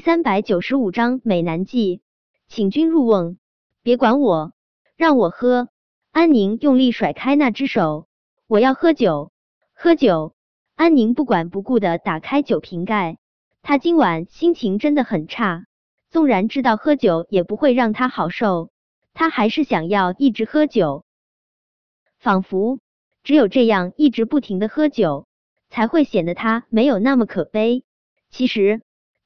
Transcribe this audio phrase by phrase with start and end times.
[0.00, 2.00] 三百九十五章美男计，
[2.48, 3.36] 请君入瓮，
[3.82, 4.52] 别管我，
[4.96, 5.68] 让我喝。
[6.10, 8.06] 安宁用力甩开那只手，
[8.46, 9.30] 我要喝酒，
[9.74, 10.34] 喝酒。
[10.74, 13.18] 安宁不管不顾的打开酒瓶盖，
[13.60, 15.66] 他今晚心情真的很差，
[16.08, 18.70] 纵然知道喝酒也不会让他好受，
[19.12, 21.04] 他还是想要一直喝酒，
[22.18, 22.78] 仿佛
[23.22, 25.26] 只有这样一直不停的喝酒，
[25.68, 27.84] 才会显得他没有那么可悲。
[28.30, 28.80] 其实。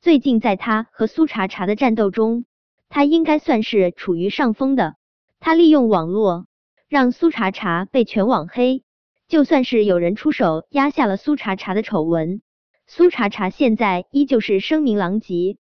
[0.05, 2.45] 最近在他和苏茶茶的战斗中，
[2.91, 4.97] 他应该算是处于上风的。
[5.41, 6.47] 他利用网络
[6.91, 8.85] 让苏茶茶被全网黑，
[9.29, 12.43] 就算是有人出手压下了苏茶茶的丑闻，
[12.87, 15.57] 苏茶茶现在依旧是声名狼藉。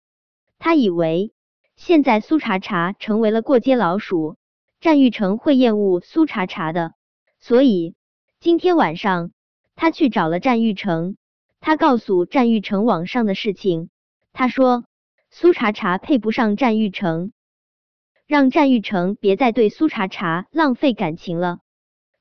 [0.58, 1.34] 他以为
[1.76, 4.38] 现在苏茶茶成为了过街老鼠，
[4.80, 6.96] 战玉成会厌恶苏茶茶的，
[7.40, 7.94] 所以
[8.40, 9.34] 今天晚上
[9.76, 11.16] 他去找了战玉成，
[11.60, 13.92] 他告诉战玉成网上的事情。
[14.34, 14.86] 他说
[15.30, 17.32] ：“苏茶茶配不上战玉成，
[18.28, 21.60] 让战玉成别再对苏茶茶浪费感情了。”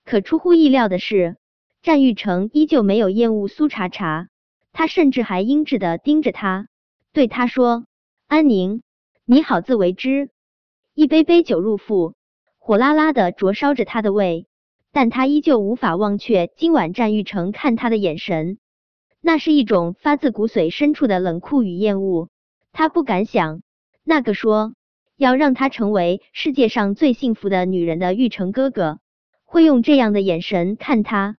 [0.05, 1.37] 可出乎意料的是，
[1.83, 4.29] 战玉成依旧没有厌恶苏茶茶，
[4.73, 6.69] 他甚至还阴质的盯着他，
[7.13, 7.85] 对他说
[8.29, 8.83] ：“安宁，
[9.25, 10.31] 你好自为之。”
[10.95, 12.15] 一杯杯酒入腹，
[12.59, 14.47] 火辣辣的灼烧着他的胃，
[14.93, 18.59] 但他依旧无法忘却今晚战玉成看他的眼神。
[19.21, 22.31] 那是一种发自骨髓深处的冷酷与厌恶，
[22.73, 23.63] 他不敢想，
[24.03, 24.75] 那个说
[25.17, 28.99] 要让他成为世界上最幸福的女人的玉成哥哥，
[29.45, 31.37] 会用这样的眼神看他。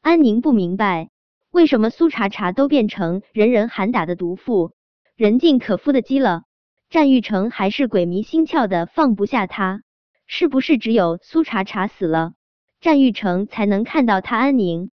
[0.00, 1.10] 安宁不明白，
[1.52, 4.72] 为什么苏茶茶都变成人人喊打的毒妇，
[5.14, 6.42] 人尽可夫的鸡了，
[6.90, 9.82] 战玉成还是鬼迷心窍的放不下他？
[10.26, 12.32] 是不是只有苏茶茶死了，
[12.80, 14.90] 战玉成才能看到他安宁？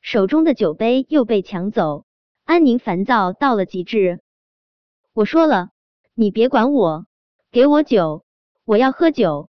[0.00, 2.04] 手中的酒杯又被抢走，
[2.44, 4.20] 安宁烦躁到了极致。
[5.12, 5.70] 我说了，
[6.14, 7.06] 你别管我，
[7.50, 8.24] 给我酒，
[8.64, 9.50] 我要喝酒。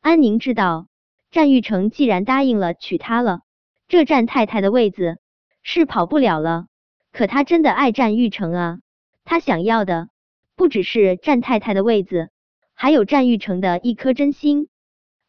[0.00, 0.86] 安宁知道，
[1.30, 3.42] 战玉成既然答应了娶她了，
[3.86, 5.18] 这战太太的位子
[5.62, 6.66] 是跑不了了。
[7.12, 8.78] 可他真的爱战玉成啊，
[9.24, 10.08] 他想要的
[10.56, 12.30] 不只是战太太的位子，
[12.72, 14.68] 还有战玉成的一颗真心。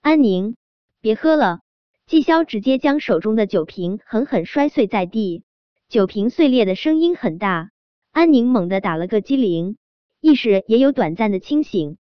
[0.01, 0.55] 安宁，
[1.01, 1.59] 别喝了。
[2.05, 5.43] 季潇直接将手中的酒瓶狠狠摔碎在地，
[5.89, 7.69] 酒瓶碎裂的声音很大。
[8.11, 9.77] 安宁猛地打了个激灵，
[10.19, 11.97] 意识也有短暂的清醒。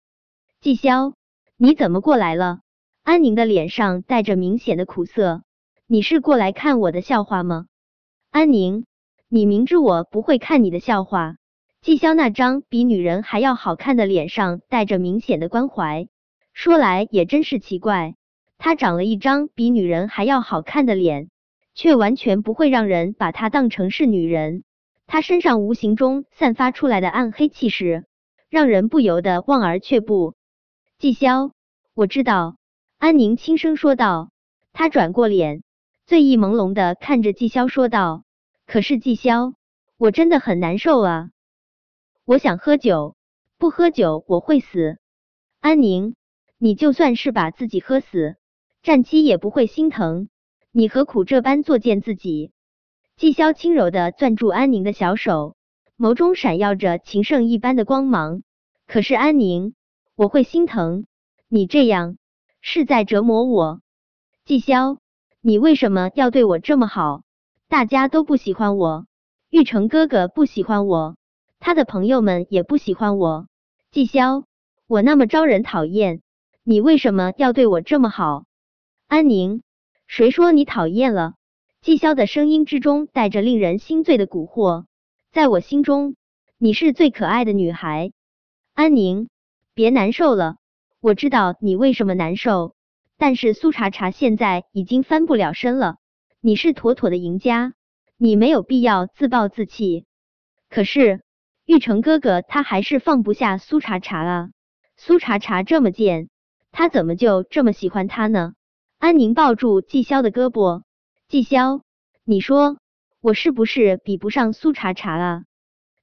[0.59, 1.13] 季潇，
[1.55, 2.59] 你怎么过来了？
[3.03, 5.43] 安宁的脸上带着明显的苦涩。
[5.87, 7.67] 你是过来看我的笑话吗？
[8.31, 8.85] 安宁，
[9.29, 11.35] 你明知我不会看你的笑话。
[11.81, 16.07] 季潇那张比女人还要好看的脸上带着明显的关怀。
[16.53, 18.15] 说来也真是奇怪。
[18.63, 21.31] 他长了一张比女人还要好看的脸，
[21.73, 24.63] 却完全不会让人把他当成是女人。
[25.07, 28.05] 他身上无形中散发出来的暗黑气势，
[28.51, 30.35] 让人不由得望而却步。
[30.99, 31.53] 季潇，
[31.95, 32.55] 我知道。
[32.99, 34.29] 安宁轻声说道。
[34.73, 35.63] 他转过脸，
[36.05, 38.23] 醉意朦胧的看着季潇说道
[38.67, 39.55] ：“可是季潇，
[39.97, 41.31] 我真的很难受啊！
[42.25, 43.15] 我想喝酒，
[43.57, 44.99] 不喝酒我会死。
[45.61, 46.13] 安宁，
[46.59, 48.35] 你就算是把自己喝死。”
[48.83, 50.27] 战七也不会心疼，
[50.71, 52.51] 你何苦这般作践自己？
[53.15, 55.55] 季潇轻柔的攥住安宁的小手，
[55.99, 58.41] 眸中闪耀着情圣一般的光芒。
[58.87, 59.75] 可是安宁，
[60.15, 61.05] 我会心疼，
[61.47, 62.17] 你这样
[62.59, 63.81] 是在折磨我。
[64.45, 64.97] 季潇，
[65.41, 67.21] 你为什么要对我这么好？
[67.67, 69.05] 大家都不喜欢我，
[69.51, 71.17] 玉成哥哥不喜欢我，
[71.59, 73.47] 他的朋友们也不喜欢我。
[73.91, 74.45] 季潇，
[74.87, 76.23] 我那么招人讨厌，
[76.63, 78.45] 你为什么要对我这么好？
[79.11, 79.61] 安宁，
[80.07, 81.33] 谁说你讨厌了？
[81.81, 84.85] 季潇的声音之中带着令人心醉的蛊惑。
[85.33, 86.15] 在我心中，
[86.57, 88.13] 你是最可爱的女孩。
[88.73, 89.27] 安宁，
[89.73, 90.55] 别难受了，
[91.01, 92.73] 我知道你为什么难受。
[93.17, 95.97] 但是苏茶茶现在已经翻不了身了，
[96.39, 97.73] 你是妥妥的赢家，
[98.15, 100.05] 你没有必要自暴自弃。
[100.69, 101.21] 可是
[101.65, 104.51] 玉成哥哥他还是放不下苏茶茶啊。
[104.95, 106.29] 苏茶茶这么贱，
[106.71, 108.53] 他怎么就这么喜欢他呢？
[109.01, 110.83] 安宁抱住季潇的胳膊，
[111.27, 111.81] 季潇，
[112.23, 112.77] 你说
[113.19, 115.43] 我是不是比不上苏茶茶啊？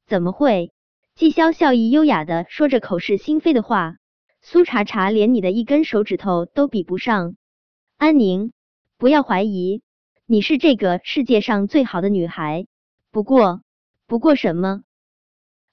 [0.08, 0.72] 怎么会？
[1.14, 3.98] 季潇笑意优雅的说着口是心非的话，
[4.42, 7.36] 苏茶茶连你的一根手指头都比不上。
[7.98, 8.50] 安宁，
[8.96, 9.80] 不要怀疑，
[10.26, 12.66] 你是这个世界上最好的女孩。
[13.12, 13.62] 不过，
[14.08, 14.82] 不过什么？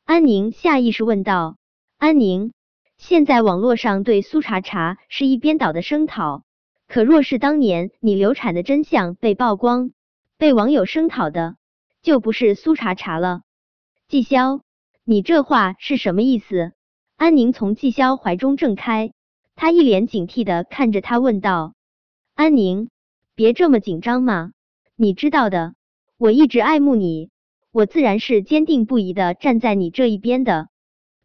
[0.03, 1.57] 安宁下意识问道。
[1.97, 2.53] 安宁，
[2.99, 6.43] 现在网络上对苏茶茶是一边倒的声讨。
[6.87, 9.91] 可若是当年你流产的真相被曝光，
[10.37, 11.55] 被网友声讨的，
[12.01, 13.41] 就不是苏茶茶了。
[14.07, 14.61] 季潇，
[15.03, 16.73] 你这话是什么意思？
[17.17, 19.13] 安宁从季潇怀中挣开，
[19.55, 21.73] 他一脸警惕的看着他问道
[22.35, 22.89] ：“安宁，
[23.35, 24.51] 别这么紧张嘛，
[24.95, 25.73] 你知道的，
[26.17, 27.29] 我一直爱慕你，
[27.71, 30.67] 我自然是坚定不移的站在你这一边的。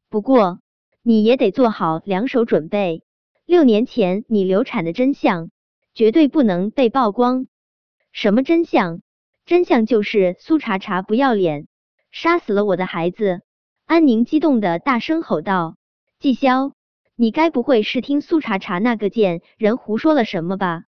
[0.08, 0.60] 不过，
[1.02, 3.02] 你也得做好两手准备，
[3.50, 5.50] 六年前你流产的真相
[5.93, 7.49] 绝对不能被曝光。
[8.12, 9.02] 什么真相？
[9.44, 11.67] 真相就是苏茶茶不要脸，
[12.12, 13.41] 杀死了我的孩子。”
[13.87, 15.75] 安宁激动的大声吼道
[16.20, 16.75] ：“季潇，
[17.17, 20.85] 你该不会是听苏茶茶那个贱人胡说了什么吧？”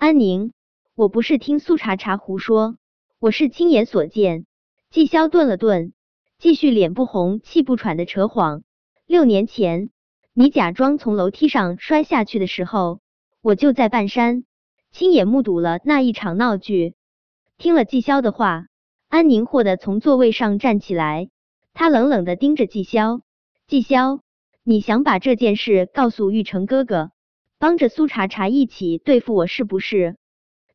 [0.00, 0.54] 安宁，
[0.94, 2.78] 我不是听苏茶茶胡说，
[3.18, 4.46] 我是亲眼所见。
[4.88, 5.92] 季潇顿了顿，
[6.38, 8.62] 继续脸不红气不喘的扯谎
[9.04, 9.90] ：“六年前，
[10.32, 13.00] 你假装从楼梯上摔下去的时候，
[13.42, 14.44] 我就在半山，
[14.92, 16.94] 亲眼目睹了那一场闹剧。”
[17.58, 18.66] 听了季潇的话，
[19.08, 21.28] 安宁霍的从座位上站起来。
[21.74, 23.20] 他冷冷的盯着季潇，
[23.66, 24.20] 季潇，
[24.62, 27.10] 你想把这件事告诉玉成哥哥，
[27.58, 30.16] 帮着苏茶茶一起对付我是不是？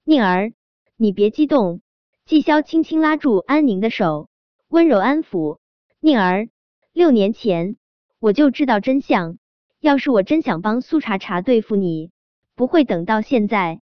[0.03, 0.53] 宁儿，
[0.97, 1.81] 你别激动。
[2.25, 4.29] 季潇轻轻拉住安宁的手，
[4.67, 5.59] 温柔安抚。
[5.99, 6.49] 宁儿，
[6.91, 7.77] 六年前
[8.19, 9.37] 我就知道真相，
[9.85, 12.09] 要是我真想帮苏茶茶对付你，
[12.55, 13.81] 不会等到现在。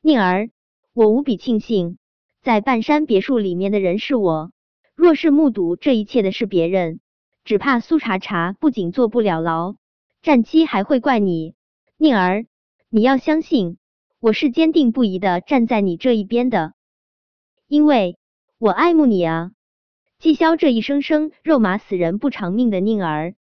[0.00, 0.48] 宁儿，
[0.94, 1.98] 我无比庆幸，
[2.40, 4.52] 在半山别墅里面的人是我。
[4.94, 6.98] 若是目睹这一切的是别人，
[7.44, 9.76] 只怕苏茶茶不仅坐不了牢，
[10.22, 11.52] 战期还会怪你。
[11.98, 12.46] 宁儿，
[12.88, 13.76] 你要相信，
[14.20, 16.72] 我是坚定不移的站在你这一边的，
[17.68, 18.16] 因为
[18.56, 19.50] 我爱慕你啊！
[20.18, 23.34] 季潇这一声声肉麻死人不偿命的宁儿，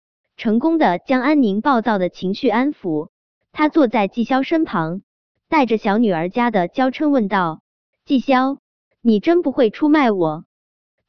[0.40, 3.10] 成功的将安宁暴躁的情绪安抚。
[3.52, 5.02] 他坐在季潇身旁，
[5.50, 7.60] 带着小女儿家的娇嗔问道
[8.06, 8.56] ：“季潇，
[9.02, 10.46] 你真不会出卖我？”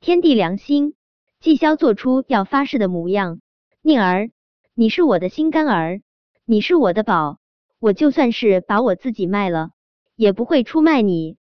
[0.02, 0.96] 天地良心，
[1.40, 3.40] 季潇做出要发誓的模样。
[3.82, 4.32] 宁儿，
[4.74, 6.02] 你是我的心肝儿，
[6.44, 7.40] 你是我的宝，
[7.80, 9.70] 我就算是把我自己卖了，
[10.18, 11.38] 也不会出卖你。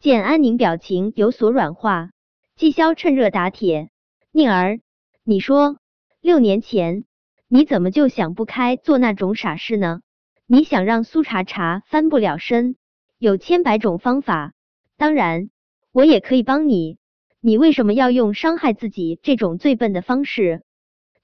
[0.00, 2.10] 见安宁表情有所软化，
[2.56, 3.90] 季潇趁热打铁：
[4.32, 4.80] 宁儿，
[5.24, 5.76] 你说
[6.22, 7.04] 六年前
[7.50, 10.02] 你怎么就想不开做那种傻事呢？
[10.46, 12.76] 你想让苏茶茶翻不了身，
[13.16, 14.52] 有千百种方法，
[14.98, 15.48] 当然
[15.90, 16.98] 我也可以帮你。
[17.40, 20.62] 你为什么要用伤害自己这种最笨的方式，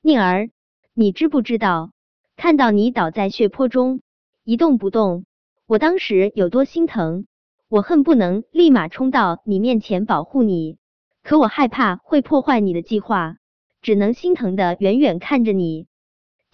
[0.01, 0.49] 宁儿？
[0.95, 1.93] 你知不知道，
[2.37, 4.01] 看到你倒在血泊中
[4.45, 5.27] 一动不动，
[5.67, 7.27] 我当时有多心疼？
[7.69, 10.79] 我恨不能立马冲到你面前保护你，
[11.23, 13.37] 可我害怕会破坏你的计划，
[13.83, 15.87] 只能心疼的远远看着你。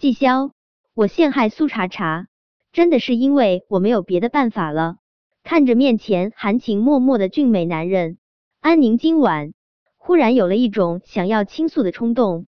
[0.01, 0.49] 季潇，
[0.95, 2.25] 我陷害苏茶茶，
[2.71, 4.95] 真的是因为我没有别的办法了。
[5.43, 8.17] 看着面前含情脉脉的俊美男人。
[8.61, 9.53] 安宁今晚
[9.97, 12.47] 忽然有了一种想要倾诉的冲动。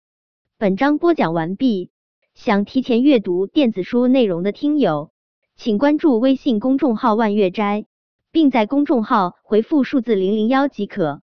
[0.59, 1.91] 本章播讲完毕，
[2.35, 5.11] 想提前阅读电子书内容的听友，
[5.56, 7.87] 请关注微信公众号“万月斋”，
[8.31, 11.23] 并在公众号回复数字零零幺即可。